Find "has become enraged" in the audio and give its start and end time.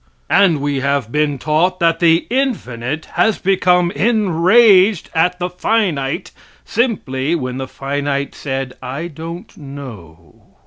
3.05-5.11